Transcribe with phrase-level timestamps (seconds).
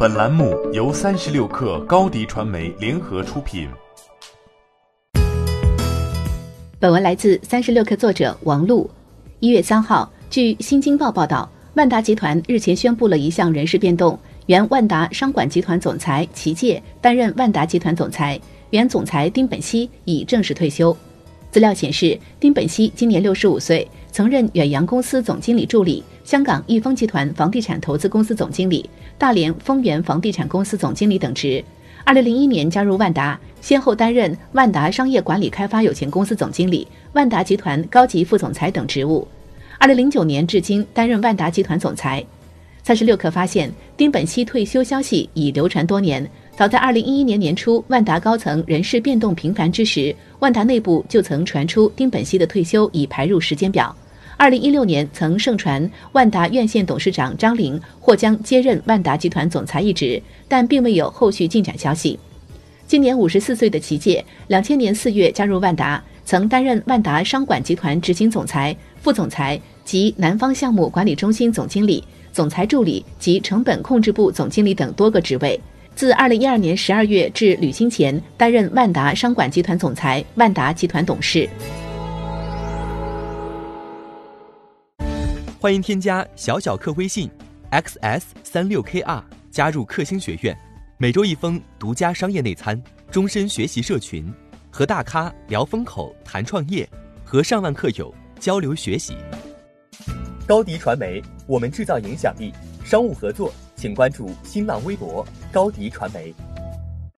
[0.00, 3.68] 本栏目由三十六氪高低传媒联合出品。
[6.78, 8.88] 本文来自三十六氪作者王璐。
[9.40, 14.16] 一月三号，据《新京报》报道，万达集团日前宣布了一项人事变动，
[14.46, 18.40] 原万达商管集团总裁齐介担任万达集团总裁，
[18.70, 20.96] 原总裁丁本熙已正式退休。
[21.58, 28.88] 资料显示，丁本熙今年六十五岁，曾任远洋公司总经理助理、香港易丰集团房地产投资公司总经理、
[29.18, 31.60] 大连丰源房地产公司总经理等职。
[32.04, 39.26] 二零零一年加入万达，先后担任万达商业管理开发有限公司总经理、万达集团高级副总裁等职务。
[39.78, 42.24] 二零零九年至今担任万达集团总裁。
[42.84, 46.24] 三十六氪发现，丁本熙退休消息已流传多年。
[46.58, 53.94] 早在二零一一年年初，万达高层人事变动频繁之时，万达内部就曾传出丁本熙的退休已排入时间表。
[54.36, 62.18] 二零一六年曾盛传万达院线董事长张玲或将接任万达集团总裁一职，但并未有后续进展消息。
[62.88, 75.60] 今年五十四岁的齐介，两千年四月加入万达，曾担任万达商管集团执行总裁、副总裁及南方项目管理中心总经理、总裁助理及成本控制部总经理等多个职位。
[75.98, 81.50] 自二零一二年十二月至履新前，担任万达商管集团总裁、万达集团董事。
[85.58, 87.28] 欢迎添加小小客微信
[87.72, 90.56] ，xs 三六 kr，加入克星学院，
[90.98, 94.32] 每周一封独家商业内参，终身学习社群，
[94.70, 96.88] 和大咖聊风口、谈创业，
[97.24, 99.16] 和上万客友交流学习。
[100.46, 102.52] 高迪传媒，我们制造影响力。
[102.84, 106.34] 商务合作，请关注新浪微博高迪传媒。